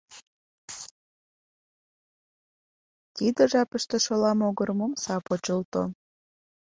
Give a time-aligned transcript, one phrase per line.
[3.15, 5.81] Тиде жапыште шола могырым омса почылто.